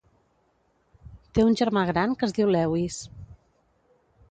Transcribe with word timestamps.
Té 1.39 1.45
un 1.51 1.59
germà 1.61 1.85
gran 1.91 2.17
que 2.21 2.27
es 2.31 2.35
diu 2.41 2.51
Lewis. 2.57 3.01